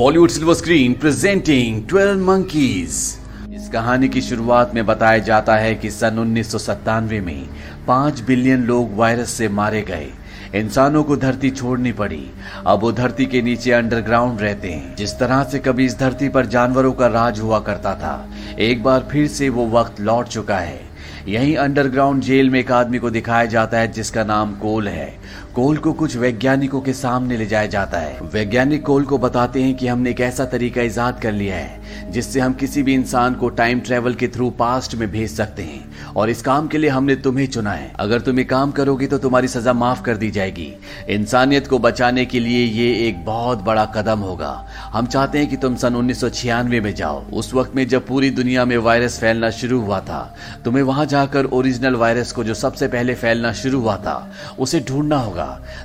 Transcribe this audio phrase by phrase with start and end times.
[0.00, 3.18] Bollywood silver screen presenting 12 monkeys
[3.54, 6.54] इस कहानी की शुरुआत में बताया जाता है कि सन उन्नीस
[7.00, 7.48] में
[7.86, 10.08] पाँच बिलियन लोग वायरस से मारे गए।
[10.54, 12.30] इंसानों को धरती छोड़नी पड़ी।
[12.66, 16.46] अब वो धरती के नीचे अंडरग्राउंड रहते हैं। जिस तरह से कभी इस धरती पर
[16.46, 18.28] जानवरों का राज हुआ करता था,
[18.58, 20.90] एक बार फिर से वो वक्त लौट चुका है।
[21.28, 25.20] यही अंडरग्राउंड जेल में एक आदमी को दिखाया जाता है जिसका नाम कोल है।
[25.54, 29.74] कोल को कुछ वैज्ञानिकों के सामने ले जाया जाता है। वैज्ञानिक कोल को बताते हैं
[29.76, 33.48] कि हमने एक ऐसा तरीका ईजाद कर लिया है, जिससे हम किसी भी इंसान को
[33.50, 37.16] टाइम ट्रेवल के थ्रू पास्ट में भेज सकते हैं, और इस काम के लिए हमने
[37.16, 40.72] तुम्हें चुना है। अगर तुम ये काम करोगे तो तुम्हारी सजा माफ़ कर दी जाएगी।
[41.08, 44.52] इंसानियत को बचाने के लिए ये एक बहुत बड़ा कदम होगा।
[44.92, 48.06] हम चाहते हैं कि तुम सन उन्नीस सौ छियानवे में जाओ। उस वक्त में जब
[48.06, 50.22] पूरी दुनिया में वायरस फैलना शुरू हुआ था,
[50.64, 54.16] तुम्हें वहाँ जाकर ओरिजिनल वायरस को जो सबसे पहले फैलना शुरू हुआ था,
[54.58, 55.38] उसे ढूंढना होगा।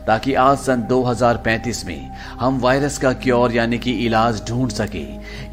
[0.08, 5.05] ताकि आज सन 2035 में हम वायरस का क्योर यानी कि इलाज ढूंढ सके।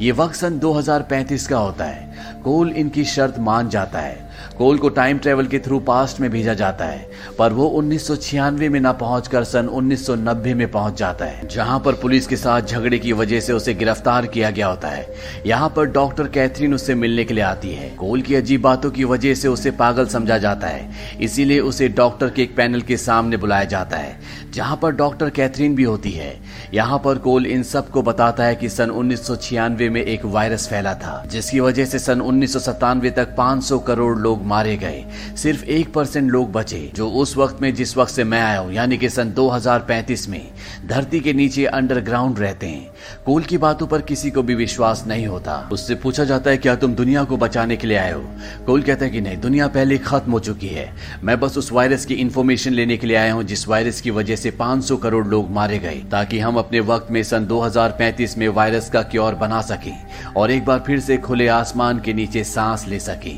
[0.05, 2.13] ये वक्त सन 2035 का होता है।
[2.45, 6.55] कोल इनकी शर्त मान जाता है। कोल को टाइम ट्रेवल के थ्रू पास्ट में भेजा
[6.55, 11.25] जाता है, पर वो उन्नीस सौ छियानवे में न पहुंचकर सन 1990 में पहुँच जाता
[11.25, 14.89] है, जहाँ पर पुलिस के साथ झगड़े की वजह से उसे गिरफ़्तार किया गया होता
[14.89, 15.07] है।
[15.47, 19.05] यहाँ पर डॉक्टर कैथरीन उससे मिलने के लिए आती है। कोल की अजीब बातों की
[19.05, 23.37] वजह से उसे पागल समझा जाता है, इसीलिए उसे डॉक्टर के एक पैनल के सामने
[23.37, 24.19] बुलाया जाता है,
[24.53, 26.35] जहाँ पर डॉक्टर कैथरीन भी होती है।
[26.75, 30.69] यहाँ पर कोल इन सबको बताता है कि सन उन्नीस सौ छियानवे में एक वायरस
[30.69, 35.05] फैला था, जिसकी वजह से सन उन्नीस सौ सत्तानवे तक 500 करोड़ लोग मारे गए।
[35.37, 38.73] सिर्फ़ एक परसेंट लोग बचे, जो उस वक्त में जिस वक्त से मैं आया हूँ,
[38.73, 40.49] यानी कि सन 2035 में,
[40.87, 42.92] धरती के नीचे अंडरग्राउंड रहते हैं।
[43.27, 46.75] कोल की बातों पर किसी को भी विश्वास नहीं होता। उससे पूछा जाता है, क्या
[46.75, 48.25] तुम दुनिया को बचाने के लिए आए हो?
[48.67, 50.93] कोल कहता है कि नहीं, दुनिया पहले खत्म हो चुकी है।
[51.23, 54.37] मैं बस उस वायरस की इन्फॉर्मेशन लेने के लिए आया हूँ, जिस वायरस की वजह
[54.37, 58.91] से 500 करोड़ लोग मारे गए, ताकि हम अपने वक्त में सन 2035 में वायरस
[58.91, 59.93] का क्योर बना सके,
[60.37, 63.35] और एक बार फिर से खुले आसमान के नीचे सांस ले सके।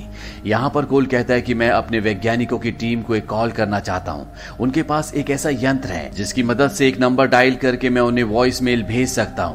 [0.49, 3.81] यहाँ पर कोल कहता है कि मैं अपने वैज्ञानिकों की टीम को एक कॉल करना
[3.81, 4.27] चाहता हूँ।
[4.61, 8.25] उनके पास एक ऐसा यंत्र है, जिसकी मदद से एक नंबर डायल करके मैं उन्हें
[8.25, 9.54] वॉइस मेल भेज सकता हूँ।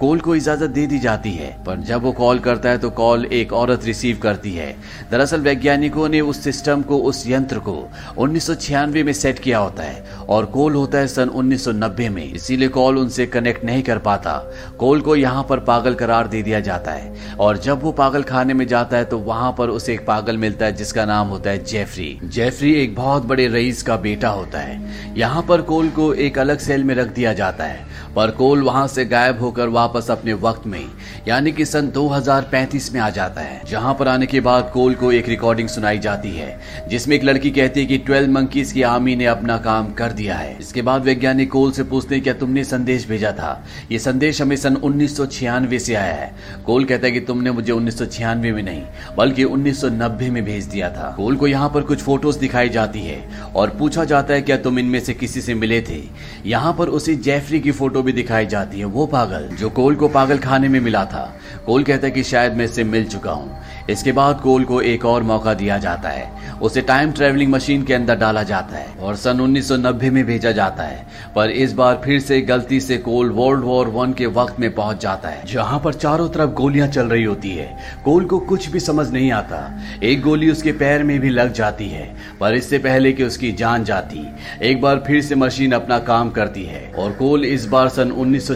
[0.00, 3.24] कोल को इजाज़त दे दी जाती है, पर जब वो कॉल करता है तो कॉल
[3.24, 4.74] एक औरत रिसीव करती है।
[5.10, 7.76] दरअसल वैज्ञानिकों ने उस सिस्टम को, उस यंत्र को
[8.18, 12.24] उन्नीस सौ छियानवे में सेट किया होता है, और कॉल होता है सन 1990 में,
[12.24, 14.36] इसीलिए कॉल उनसे कनेक्ट नहीं कर पाता।
[14.78, 18.54] कॉल को यहाँ पर पागल करार दे दिया जाता है, और जब वो पागल खाने
[18.54, 21.64] में जाता है तो वहाँ पर उसे एक पागल मिलता है, जिसका नाम होता है
[21.64, 24.78] जेफरी। जेफरी एक बहुत बड़े रईस का बेटा होता है।
[25.16, 27.84] यहाँ पर कोल को एक अलग सेल में रख दिया जाता है,
[28.16, 30.84] पर कोल वहाँ से गायब होकर वापस अपने वक्त में,
[31.28, 35.12] यानी कि सन 2035 में आ जाता है, जहाँ पर आने के बाद कोल को
[35.12, 36.58] एक रिकॉर्डिंग सुनाई जाती है,
[36.88, 40.36] जिसमें एक लड़की कहती है कि 12 मंकीज की आर्मी ने अपना काम कर दिया
[40.36, 43.52] है। इसके बाद वैज्ञानिक कोल से पूछते हैं, क्या तुमने संदेश भेजा था?
[43.92, 46.32] ये संदेश हमें सन उन्नीस से आया है।
[46.66, 48.82] कोल कहता है कि तुमने मुझे उन्नीस सौ छियानवे में नहीं,
[49.16, 52.68] बल्कि उन्नीस सौ नब्बे में भेज दिया था। कोल को यहाँ पर कुछ फ़ोटोज़ दिखाई
[52.68, 53.22] जाती है,
[53.56, 56.02] और पूछा जाता है, क्या तुम इनमें से किसी से मिले थे?
[56.46, 60.08] यहाँ पर उसे जेफरी की फ़ोटो भी दिखाई जाती है, वो पागल जो कोल को
[60.08, 61.36] पागल खाने में मिला था।
[61.66, 63.58] कोल कहता है कि शायद मैं इससे मिल चुका हूँ।
[63.90, 66.30] इसके बाद कोल को एक और मौका दिया जाता है।
[66.62, 70.82] उसे टाइम ट्रेवलिंग मशीन के अंदर डाला जाता है और सन 1990 में भेजा जाता
[70.82, 74.74] है। पर इस बार फिर से गलती से कोल वर्ल्ड वॉर वन के वक्त में
[74.74, 78.68] पहुँच जाता है, जहाँ पर चारों तरफ़ गोलियाँ चल रही होती है। कोल को कुछ
[78.68, 82.78] भी समझ नहीं आता। एक गोली उसके पैर में भी लग जाती है, पर इससे
[82.78, 84.26] पहले कि उसकी जान जाती।
[84.62, 88.50] एक बार फिर से मशीन अपना काम करती है और कोल इस बार सन उन्नीस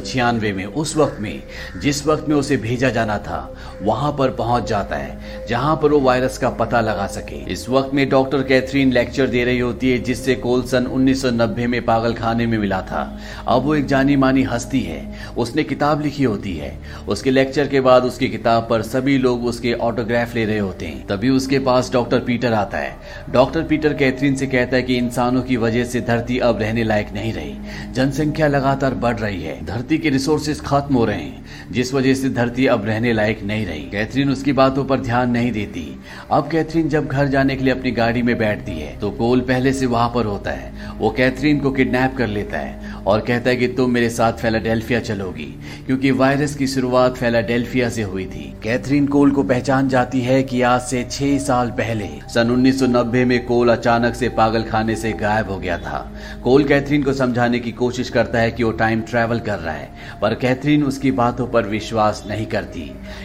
[0.55, 1.43] में उस वक्त में,
[1.83, 6.01] जिस वक्त में उसे भेजा जाना था, वहाँ पर पहुँच जाता है, जहाँ पर वो
[6.01, 9.99] वायरस का पता लगा सके। इस वक्त में डॉक्टर कैथरीन लेक्चर दे रही होती है,
[9.99, 14.43] जिससे कोल सन 1990 में पागल खाने में मिला था। अब वो एक जानी मानी
[14.43, 19.19] हस्ती है। उसने किताब लिखी होती है। उसके लेक्चर के बाद उसकी किताब पर सभी
[19.19, 22.97] लोग उसके ऑटोग्राफ ले रहे होते हैं। तभी उसके पास डॉक्टर पीटर आता है।
[23.31, 27.13] डॉक्टर पीटर कैथरीन से कहता है कि इंसानों की वजह से धरती अब रहने लायक
[27.15, 27.57] नहीं रही।
[27.93, 32.29] जनसंख्या लगातार बढ़ रही है। धरती के रिसोर्सेज खत्म हो रहे हैं, जिस वजह से
[32.31, 35.87] धरती अब रहने लायक नहीं रही। कैथरीन उसकी बातों पर ध्यान नहीं देती।
[36.31, 39.73] अब कैथरीन जब घर जाने के लिए अपनी गाड़ी में बैठती है तो कोल पहले
[39.73, 43.57] से वहाँ पर होता है। वो कैथरीन को किडनैप कर लेता है और कहता है
[43.57, 45.47] कि तुम मेरे साथ फेलाडेल्फिया चलोगी,
[45.87, 50.61] क्योंकि वायरस की शुरुआत फेलाडेल्फिया से हुई थी। कैथरीन कोल को पहचान जाती है कि
[50.63, 55.51] आज से छह साल पहले, सन 1990 में कोल अचानक से पागल खाने से गायब
[55.51, 56.01] हो गया था।
[56.45, 59.91] कोल कैथरीन को समझाने की कोशिश करता है कि वो टाइम ट्रेवल कर रहा है,
[60.23, 62.81] पर कैथरीन उसकी बातों पर विश्वास नहीं करती।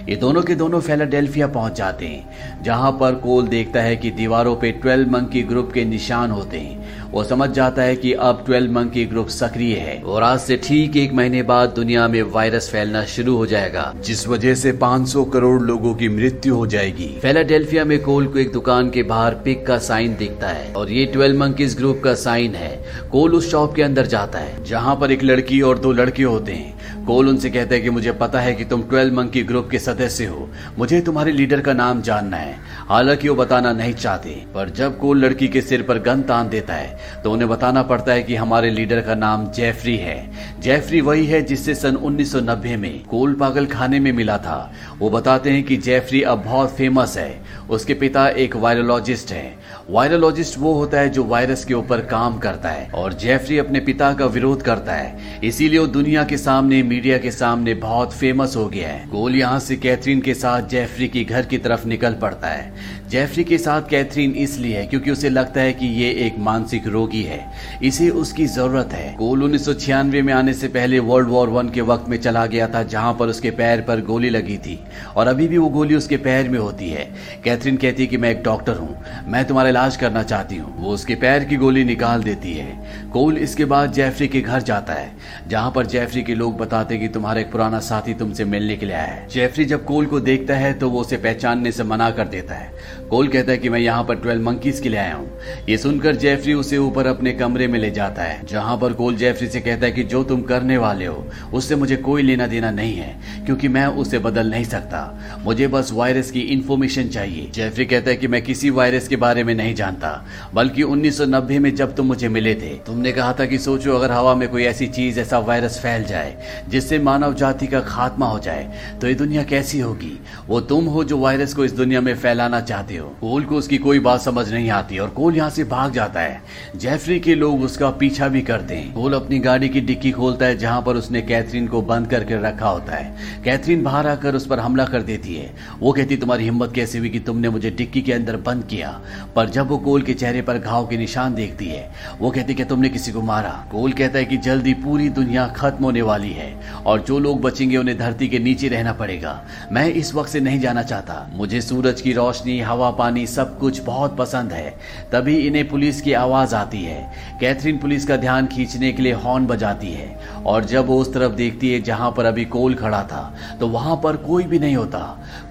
[0.10, 4.56] ये दोनों के दोनों फेलाडेल्फिया पहुँच जाते हैं, जहाँ पर कोल देखता है कि दीवारों
[4.56, 8.72] पे ट्वेल्व मंकी ग्रुप के निशान होते हैं। वो समझ जाता है कि अब 12
[8.72, 13.04] मंकी ग्रुप सक्रिय है और आज से ठीक एक महीने बाद दुनिया में वायरस फैलना
[13.06, 17.98] शुरू हो जाएगा, जिस वजह से 500 करोड़ लोगों की मृत्यु हो जाएगी। फिलाडेल्फिया में
[18.04, 21.78] कोल को एक दुकान के बाहर पिक का साइन दिखता है और ये 12 मंकीज
[21.78, 22.72] ग्रुप का साइन है।
[23.12, 26.52] कोल उस शॉप के अंदर जाता है, जहाँ पर एक लड़की और दो लड़के होते
[26.52, 26.78] हैं।
[27.10, 30.26] कोल उनसे कहते हैं कि मुझे पता है कि तुम ट्वेल्व मंकी ग्रुप के सदस्य
[30.26, 30.48] हो।
[30.78, 32.54] मुझे तुम्हारे लीडर का नाम जानना है।
[32.90, 36.74] हालाँकि वो बताना नहीं चाहते, पर जब कोल लड़की के सिर पर गन तान देता
[36.74, 40.18] है तो उन्हें बताना पड़ता है कि हमारे लीडर का नाम जेफरी है।
[40.62, 44.60] जेफरी वही है जिससे सन 1990 में कोल पागल खाने में मिला था।
[45.00, 47.32] वो बताते हैं कि जेफरी अब बहुत फ़ेमस है।
[47.70, 49.54] उसके पिता एक वायरोलॉजिस्ट है।
[49.90, 54.14] वायरोलॉजिस्ट वो होता है जो वायरस के ऊपर काम करता है और जेफरी अपने पिता
[54.14, 58.66] का विरोध करता है। इसीलिए वो दुनिया के सामने मीडिया के सामने बहुत फ़ेमस हो
[58.66, 62.48] गया है। कोल यहाँ से कैथरीन के साथ जेफरी के घर की तरफ़ निकल पड़ता
[62.48, 62.74] है।
[63.10, 67.22] जेफरी के साथ कैथरीन इसलिए है क्योंकि उसे लगता है कि ये एक मानसिक रोगी
[67.24, 67.40] है।
[67.84, 71.70] इसे उसकी ज़रूरत है। गोल उन्नीस सौ छियानवे में आने से पहले वर्ल्ड वॉर वन
[71.70, 74.80] के वक्त में चला गया था, जहाँ पर उसके पैर पर गोली लगी थी।
[75.16, 77.10] और अभी भी वो गोली उसके पैर में होती है।
[77.60, 80.92] कैथरीन कहती है कि मैं एक डॉक्टर हूँ। मैं तुम्हारा इलाज करना चाहती हूँ। वो
[80.92, 85.12] उसके पैर की गोली निकाल देती है। कोल इसके बाद जेफरी के घर जाता है,
[85.48, 88.96] जहाँ पर जेफरी के लोग बताते कि तुम्हारा एक पुराना साथी तुमसे मिलने के लिए
[88.96, 92.28] आया है। जेफरी जब कोल को देखता है तो वो उसे पहचानने से मना कर
[92.28, 92.72] देता है।
[93.10, 95.30] कोल कहता है कि मैं यहाँ पर ट्वेल्व मंकीज के लिए आया हूँ।
[95.70, 99.48] ये सुनकर जेफरी उसे ऊपर अपने कमरे में ले जाता है, जहाँ पर कोल जेफरी
[99.48, 102.96] से कहता है कि जो तुम करने वाले हो, उससे मुझे कोई लेना देना नहीं
[102.96, 103.16] है,
[103.46, 105.06] क्योंकि मैं उसे बदल नहीं सकता।
[105.44, 109.44] मुझे बस वायरस की इंफॉर्मेशन चाहिए। जेफरी कहता है कि मैं किसी वायरस के बारे
[109.44, 110.10] में नहीं जानता,
[110.54, 114.34] बल्कि 1990 में जब तुम मुझे मिले थे, तुमने कहा था कि सोचो अगर हवा
[114.36, 116.36] में कोई ऐसी चीज़, ऐसा वायरस फैल जाए,
[116.70, 120.12] जिससे मानव जाति का खात्मा हो जाए तो ये दुनिया कैसी होगी?
[120.48, 123.78] वो तुम हो जो वायरस को इस दुनिया में फैलाना चाहते हो। कोल को उसकी
[123.78, 126.42] कोई बात समझ नहीं आती और कोल यहाँ से भाग जाता है।
[126.76, 130.58] जेफरी के लोग उसका पीछा भी करते हैं। कोल अपनी गाड़ी की डिक्की खोलता है,
[130.58, 134.60] जहाँ पर उसने कैथरीन को बंद करके रखा होता है। कैथरीन बाहर आकर उस पर
[134.60, 138.14] हमला कर देती है। वो कहती, तुम्हारी हिम्मत कैसे हुई कि तुमने मुझे डिक्की के
[138.14, 138.90] अंदर बंद किया,
[139.36, 141.90] पर जब वो कोल के चेहरे पर घाव के निशान देखती है,
[142.20, 145.84] वो कहती कि तुमने किसी को मारा। कोल कहता है कि जल्दी पूरी दुनिया खत्म
[145.84, 146.50] होने वाली है,
[146.86, 149.32] और जो लोग बचेंगे उन्हें धरती के नीचे रहना पड़ेगा।
[149.72, 153.82] मैं इस वक्त से नहीं जाना चाहता। मुझे सूरज की रोशनी, हवा, पानी सब कुछ
[153.84, 154.70] बहुत पसंद है।
[155.12, 157.00] तभी इन्हें पुलिस की आवाज़ आती है।
[157.42, 160.10] कैथरीन पुलिस का ध्यान खींचने के लिए हॉर्न बजाती है,
[160.46, 163.24] और जब वो उस तरफ़ देखती है जहाँ पर अभी कोल खड़ा था
[163.60, 165.00] तो वहाँ पर कोई भी नहीं होता।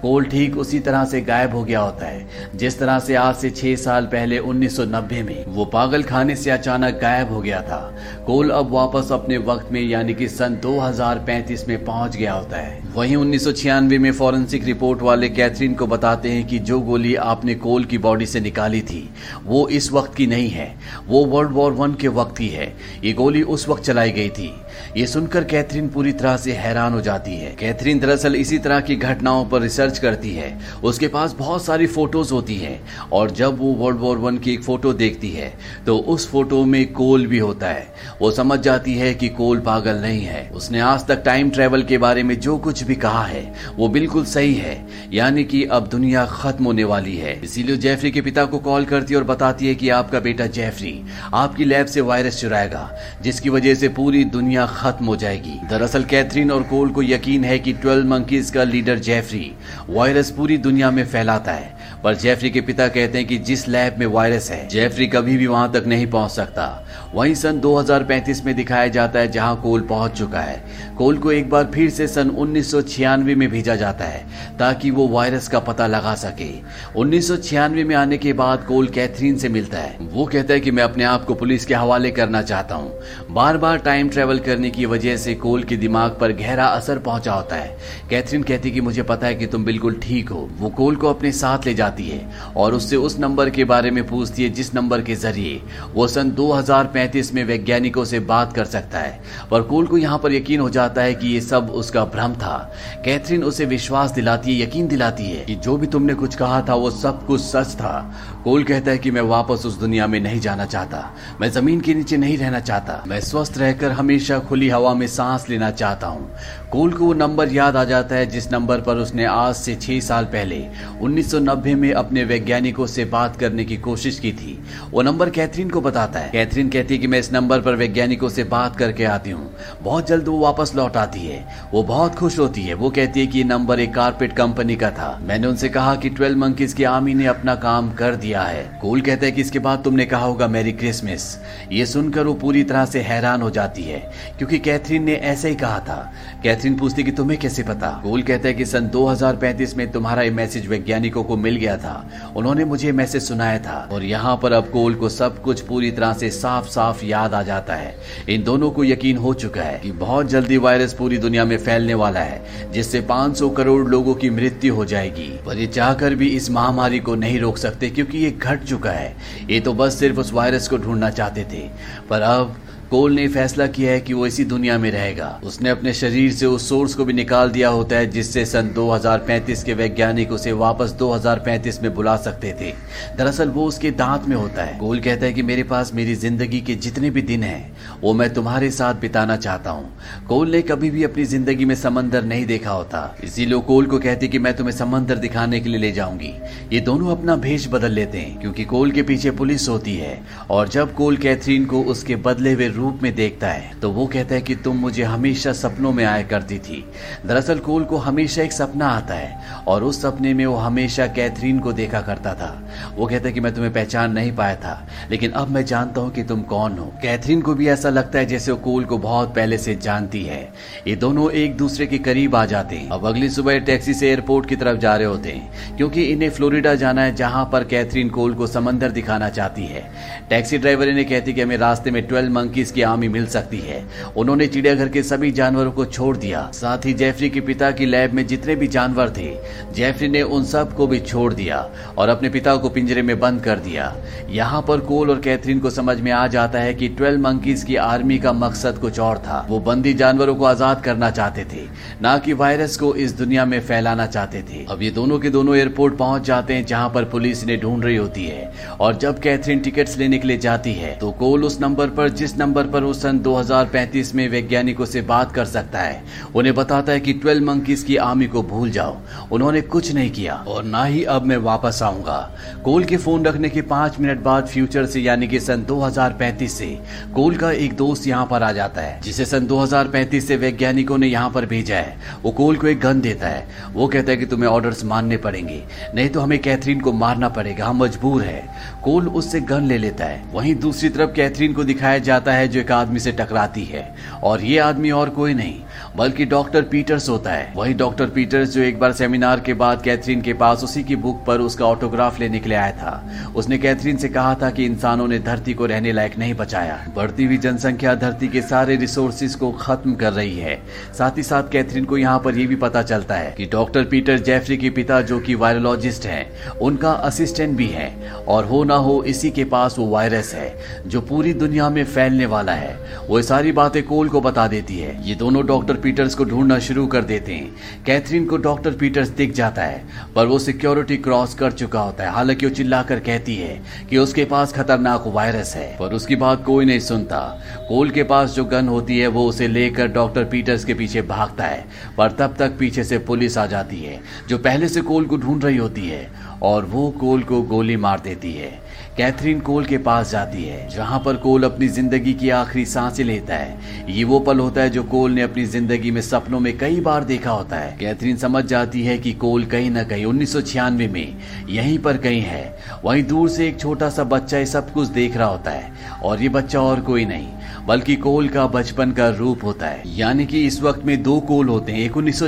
[0.01, 2.27] कोल ठीक उसी तरह से गायब हो गया होता है?
[2.55, 6.99] जिस तरह से आज से छह साल पहले 1990 में वो पागल खाने से अचानक
[7.01, 7.95] गायब हो गया था,
[8.25, 12.81] कोल अब वापस अपने वक्त में यानी कि सन 2035 में पहुँच गया होता है।
[12.95, 13.47] वहीं उन्नीस
[13.91, 18.25] में फॉरेंसिक रिपोर्ट वाले कैथरीन को बताते हैं कि जो गोली आपने कोल की बॉडी
[18.25, 19.09] से निकाली थी,
[19.45, 20.75] वो इस वक्त की नहीं है।
[21.07, 22.73] वो वर्ल्ड वॉर वन के वक्त की है।
[23.03, 24.53] ये गोली उस वक्त चलाई गई थी।
[24.97, 28.95] ये सुनकर कैथरीन पूरी तरह से हैरान हो जाती है। कैथरीन दरअसल इसी तरह की
[28.95, 32.79] घटनाओं पर रिसर्च करती है। उसके पास बहुत सारी फ़ोटोज़ होती है
[33.13, 35.53] और जब वो वर्ल्ड वॉर वन की एक फ़ोटो देखती है
[35.85, 37.87] तो उस फ़ोटो में कोल भी होता है।
[38.21, 41.97] वो समझ जाती है कि कोल पागल नहीं है। उसने आज तक टाइम ट्रेवल के
[41.97, 44.77] बारे में जो कुछ भी कहा है, वो बिल्कुल सही है।
[45.13, 49.13] यानी कि अब दुनिया खत्म होने वाली है। इसीलिए जेफरी के पिता को कॉल करती
[49.13, 50.93] है और बताती है कि आपका बेटा जेफरी
[51.33, 52.89] आपकी लैब से वायरस चुराएगा,
[53.21, 57.57] जिसकी वजह से पूरी दुनिया खत्म हो जाएगी। दरअसल कैथरीन और कोल को यकीन है
[57.59, 59.51] कि ट्वेल्व मंकीज का लीडर जेफरी
[59.89, 63.95] वायरस पूरी दुनिया में फैलाता है। पर जेफरी के पिता कहते हैं कि जिस लैब
[63.99, 68.55] में वायरस है, जेफरी कभी भी वहाँ तक नहीं पहुँच सकता। वहीं सन 2035 में
[68.55, 70.63] दिखाया जाता है जहाँ कोल पहुँच चुका है।
[70.97, 74.25] कोल को एक बार फिर से सन उन्नीस सौ छियानवे में भेजा जाता है,
[74.59, 76.49] ताकि वो वायरस का पता लगा सके।
[76.95, 80.59] उन्नीस सौ छियानवे में आने के बाद कोल कैथरीन से मिलता है। वो कहता है
[80.59, 82.99] कि मैं अपने आप को पुलिस के हवाले करना चाहता हूँ।
[83.31, 87.33] बार बार टाइम ट्रेवल करने की वजह से कोल के दिमाग पर गहरा असर पहुँचा
[87.33, 87.77] होता है।
[88.09, 91.09] कैथरीन कहती है कि मुझे पता है कि तुम बिल्कुल ठीक हो। वो कोल को
[91.09, 94.73] अपने साथ ले जाती है और उससे उस नंबर के बारे में पूछती है जिस
[94.75, 95.61] नंबर के ज़रिए
[95.93, 100.33] वो सन 2035 में वैज्ञानिकों से बात कर सकता है। पर कूल को यहाँ पर
[100.33, 102.57] यकीन हो जाता है कि ये सब उसका भ्रम था।
[103.05, 106.75] कैथरीन उसे विश्वास दिलाती है, यकीन दिलाती है कि जो भी तुमने कुछ कहा था
[106.75, 110.39] वो सब कुछ सच था। कोल कहता है कि मैं वापस उस दुनिया में नहीं
[110.39, 114.93] जाना चाहता। मैं ज़मीन के नीचे नहीं रहना चाहता। मैं स्वस्थ रहकर हमेशा खुली हवा
[114.93, 116.31] में सांस लेना चाहता हूँ।
[116.71, 119.99] कोल को वो नंबर याद आ जाता है, जिस नंबर पर उसने आज से छह
[119.99, 120.65] साल पहले
[121.01, 125.81] 1990 में अपने वैज्ञानिकों से बात करने की कोशिश की थी। वो नंबर कैथरीन को
[125.81, 129.29] बताता है। कैथरीन कहती है कि मैं इस नंबर पर वैज्ञानिकों से बात करके आती
[129.29, 133.19] हूँ। बहुत जल्द वो वापस लौट आती है। वो बहुत खुश होती है। वो कहती
[133.19, 136.73] है कि ये नंबर एक कारपेट कंपनी का था। मैंने उनसे कहा कि ट्वेल्व मंकीज
[136.73, 140.05] की आर्मी ने अपना काम कर दिया। है। कोल कहता है कि इसके बाद तुमने
[140.05, 141.39] कहा होगा, मेरी क्रिसमस।
[141.71, 145.55] ये सुनकर वो पूरी तरह से हैरान हो जाती है, क्योंकि कैथरीन ने ऐसे ही
[145.55, 147.99] कहा था। कैथरीन पूछती कि तुम्हें कैसे पता?
[148.03, 152.09] कोल कहता है कि सन 2035 में तुम्हारा ये मैसेज वैज्ञानिकों को मिल गया था।
[152.35, 156.13] उन्होंने मुझे मैसेज सुनाया था। और यहाँ पर अब कोल को सब कुछ पूरी तरह
[156.13, 157.95] से साफ़ साफ़ याद आ जाता है।
[158.29, 161.93] इन दोनों को यकीन हो चुका है कि बहुत जल्दी वायरस पूरी दुनिया में फैलने
[161.93, 166.51] वाला है, जिससे 500 करोड़ लोगों की मृत्यु हो जाएगी। पर ये चाहकर भी इस
[166.51, 169.15] महामारी को नहीं रोक सकते, क्योंकि ये घट चुका है।
[169.49, 171.67] ये तो बस सिर्फ़ उस वायरस को ढूंढना चाहते थे,
[172.09, 172.55] पर अब
[172.91, 176.45] कोल ने फैसला किया है कि वो इसी दुनिया में रहेगा। उसने अपने शरीर से
[176.45, 180.91] उस सोर्स को भी निकाल दिया होता है, जिससे सन 2035 के वैज्ञानिक उसे वापस
[180.91, 182.71] 2035 में बुला सकते थे।
[183.17, 186.61] दरअसल वो उसके दांत में होता है। कोल कहता है कि मेरे पास मेरी ज़िंदगी
[186.61, 189.93] के जितने भी दिन हैं, वो मैं तुम्हारे साथ बिताना चाहता हूँ।
[190.27, 194.27] कोल ने कभी भी अपनी ज़िंदगी में समंदर नहीं देखा होता। इसीलिए कोल को कहती
[194.27, 196.33] कि मैं तुम्हें समंदर दिखाने के लिए ले जाऊँगी।
[196.73, 200.67] ये दोनों अपना भेष बदल लेते हैं, क्योंकि कोल के पीछे पुलिस होती है, और
[200.67, 204.41] जब कोल कैथरीन को उसके बदले हुए रूप में देखता है तो वो कहता है
[204.41, 206.83] कि तुम मुझे हमेशा सपनों में आया करती थी।
[207.25, 211.59] दरअसल कोल को हमेशा एक सपना आता है, और उस सपने में वो हमेशा कैथरीन
[211.59, 212.49] को देखा करता था।
[212.95, 216.11] वो कहता है कि मैं तुम्हें पहचान नहीं पाया था, लेकिन अब मैं जानता हूँ
[216.11, 219.33] कि तुम कौन हो। कैथरीन को भी ऐसा लगता है जैसे वो कोल को बहुत
[219.35, 220.41] पहले से जानती है।
[220.87, 224.49] ये दोनों एक दूसरे के करीब आ जाते हैं। अब अगली सुबह टैक्सी से एयरपोर्ट
[224.49, 228.33] की तरफ़ जा रहे होते हैं, क्योंकि इन्हें फ्लोरिडा जाना है, जहाँ पर कैथरीन कोल
[228.33, 229.83] को समंदर दिखाना चाहती है।
[230.29, 233.83] टैक्सी ड्राइवर इन्हें कहती कि हमें रास्ते में ट्वेल्व मंकीज की आर्मी मिल सकती है।
[234.17, 238.13] उन्होंने चिड़ियाघर के सभी जानवरों को छोड़ दिया। साथ ही जेफरी के पिता की लैब
[238.13, 239.29] में जितने भी जानवर थे,
[239.73, 241.57] जेफरी ने उन सबको भी छोड़ दिया
[241.97, 243.93] और अपने पिता को पिंजरे में बंद कर दिया।
[244.29, 247.75] यहाँ पर कोल और कैथरीन को समझ में आ जाता है कि ट्वेल्व मंकीज की
[247.77, 251.65] आर्मी का मकसद कुछ और था। वो बंदी जानवरों को आज़ाद करना चाहते थे,
[252.03, 255.55] न कि वायरस को इस दुनिया में फैलाना चाहते थे। अब ये दोनों के दोनों
[255.55, 259.59] एयरपोर्ट पहुँच जाते हैं, जहाँ पर पुलिस इन्हें ढूंढ रही होती है। और जब कैथरीन
[259.59, 262.93] टिकट्स लेने के लिए जाती है तो कोल उस नंबर पर जिस नंबर पर वो
[262.93, 266.03] सन 2035 में वैज्ञानिकों से बात कर सकता है।
[266.35, 268.97] उन्हें बताता है कि 12 मंकीज की आर्मी को भूल जाओ।
[269.31, 273.49] उन्होंने कुछ नहीं किया। और ना ही अब मैं वापस आऊँगा। कोल के फ़ोन रखने
[273.49, 276.79] के पाँच मिनट बाद फ्यूचर से यानी कि सन 2035 से
[277.15, 281.07] कोल का एक दोस्त यहाँ पर आ जाता है, जिसे सन 2035 से वैज्ञानिकों ने
[281.07, 284.25] यहाँ पर भेजा है। वो कोल को एक गन देता है। वो कहता है कि
[284.25, 285.63] तुम्हें ऑर्डर्स मानने पड़ेंगे।
[285.95, 288.49] नहीं तो हमें कैथरीन को मारना पड़ेगा। हम मजबूर है।
[288.83, 292.59] कोल उससे गन ले लेता है। वहीं दूसरी तरफ़ कैथरीन को दिखाया जाता है जो
[292.59, 293.87] एक आदमी से टकराती है
[294.23, 295.59] और ये आदमी और कोई नहीं
[295.95, 300.21] बल्कि डॉक्टर पीटर्स होता है। वही डॉक्टर पीटर्स जो एक बार सेमिनार के बाद कैथरीन
[300.21, 303.97] के पास उसी की बुक पर उसका ऑटोग्राफ लेने के लिए आया था। उसने कैथरीन
[303.97, 307.95] से कहा था कि इंसानों ने धरती को रहने लायक नहीं बचाया। बढ़ती हुई जनसंख्या
[307.95, 310.61] धरती के सारे रिसोर्सिस को खत्म कर रही है।
[310.97, 314.19] साथ ही साथ कैथरीन को यहाँ पर यह भी पता चलता है कि डॉक्टर पीटर
[314.19, 319.03] जेफरी के पिता जो कि वायरोलॉजिस्ट हैं, उनका असिस्टेंट भी है। और हो ना हो,
[319.03, 320.55] इसी के पास वो वायरस है,
[320.87, 325.09] जो पूरी दुनिया में फैलने वाला है। वो सारी बातें कोल को बता देती है।
[325.09, 329.33] ये दोनों डॉक्टर पीटर्स को ढूंढना शुरू कर देते हैं। कैथरीन को डॉक्टर पीटर्स दिख
[329.33, 329.85] जाता है,
[330.15, 334.25] पर वो सिक्योरिटी क्रॉस कर चुका होता है। हालाँकि वो चिल्लाकर कहती है कि उसके
[334.25, 338.67] पास खतरनाक वायरस है, पर उसकी बात कोई नहीं सुनता। कोल के पास जो गन
[338.67, 341.65] होती है, वो उसे लेकर डॉक्टर पीटर्स के पीछे भागता है,
[341.97, 343.99] पर तब तक पीछे से पुलिस आ जाती है,
[344.29, 346.11] जो पहले से कोल को ढूंढ रही होती है,
[346.41, 350.99] और वो कोल को गोली मार देती है। कैथरीन कोल के पास जाती है, जहाँ
[350.99, 354.83] पर कोल अपनी ज़िंदगी की आखिरी साँसें लेता है। ये वो पल होता है जो
[354.83, 358.83] कोल ने अपनी ज़िंदगी में सपनों में कई बार देखा होता है। कैथरीन समझ जाती
[358.83, 361.15] है कि कोल कहीं ना कहीं उन्नीस सौ छियानवे में
[361.49, 365.17] यहीं पर कहीं है। वहीं दूर से एक छोटा सा बच्चा ये सब कुछ देख
[365.17, 365.71] रहा होता है,
[366.03, 367.27] और ये बच्चा और कोई नहीं,
[367.67, 371.49] बल्कि कोल का बचपन का रूप होता है। यानी कि इस वक्त में दो कोल
[371.49, 372.19] होते हैं, एक उन्नीस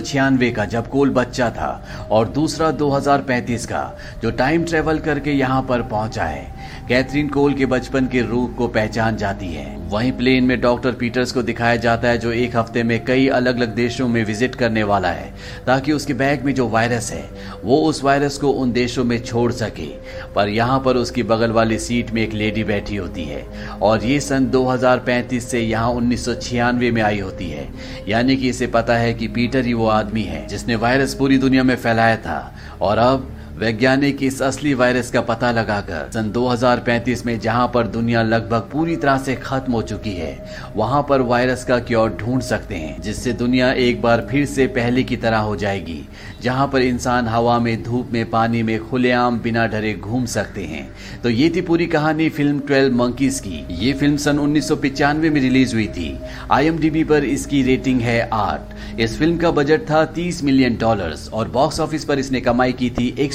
[0.56, 3.84] का, जब कोल बच्चा था, और दूसरा 2035 का,
[4.22, 8.68] जो टाइम ट्रेवल करके यहाँ पर पहुँचा है। कैथरीन कोल के बचपन के रूप को
[8.68, 12.84] पहचान जाती है। वहीं प्लेन में डॉक्टर पीटर्स को दिखाया जाता है, जो एक हफ़्ते
[12.84, 15.34] में कई अलग अलग देशों में विज़िट करने वाला है,
[15.65, 17.24] ताकि उसके बैग में जो वायरस है,
[17.63, 19.88] वो उस वायरस को उन देशों में छोड़ सके।
[20.36, 23.46] पर यहाँ पर उसकी बगल वाली सीट में एक लेडी बैठी होती है,
[23.82, 27.68] और ये सन 2035 से यहाँ उन्नीस सौ छियानवे में आई होती है।
[28.08, 31.63] यानी कि इसे पता है कि पीटर ही वो आदमी है, जिसने वायरस पूरी दुनिया
[31.63, 37.39] में फैलाया था, और अब वैज्ञानिक इस असली वायरस का पता लगाकर सन 2035 में
[37.39, 40.34] जहाँ पर दुनिया लगभग पूरी तरह से खत्म हो चुकी है,
[40.75, 45.03] वहाँ पर वायरस का क्योर ढूंढ सकते हैं, जिससे दुनिया एक बार फिर से पहले
[45.03, 46.01] की तरह हो जाएगी,
[46.43, 50.88] जहाँ पर इंसान हवा में, धूप में, पानी में खुलेआम बिना डरे घूम सकते हैं।
[51.24, 55.75] तो ये थी पूरी कहानी फ़िल्म ट्वेल्व मंकीज की। ये फ़िल्म सन उन्नीस में रिलीज़
[55.75, 56.17] हुई थी।
[56.51, 61.50] आई पर इसकी रेटिंग है आठ। इस फ़िल्म का बजट था 30 मिलियन डॉलर और
[61.50, 63.34] बॉक्स ऑफ़िस पर इसने कमाई की थी एक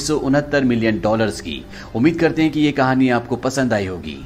[0.63, 4.23] मिलियन डॉलर्स की। उम्मीद करते हैं कि ये कहानी आपको पसंद आई होगी।